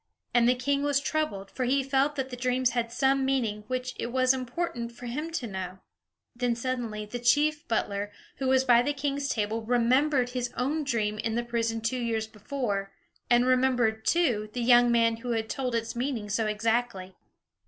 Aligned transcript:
And 0.33 0.49
the 0.49 0.55
king 0.55 0.81
was 0.81 0.99
troubled, 0.99 1.51
for 1.51 1.65
he 1.65 1.83
felt 1.83 2.15
that 2.15 2.31
the 2.31 2.35
dreams 2.35 2.71
had 2.71 2.91
some 2.91 3.23
meaning 3.23 3.65
which 3.67 3.93
it 3.99 4.07
was 4.11 4.33
important 4.33 4.91
for 4.91 5.05
him 5.05 5.29
to 5.33 5.45
know. 5.45 5.77
Then 6.35 6.55
suddenly 6.55 7.05
the 7.05 7.19
chief 7.19 7.67
butler 7.67 8.11
who 8.37 8.47
was 8.47 8.63
by 8.63 8.81
the 8.81 8.93
king's 8.93 9.29
table 9.29 9.61
remembered 9.61 10.29
his 10.31 10.51
own 10.57 10.83
dream 10.85 11.19
in 11.19 11.35
the 11.35 11.43
prison 11.45 11.81
two 11.81 11.99
years 11.99 12.25
before, 12.25 12.91
and 13.29 13.45
remembered, 13.45 14.03
too, 14.03 14.49
the 14.53 14.63
young 14.63 14.91
man 14.91 15.17
who 15.17 15.33
had 15.33 15.47
told 15.47 15.75
its 15.75 15.95
meaning 15.95 16.29
so 16.31 16.47
exactly. 16.47 17.13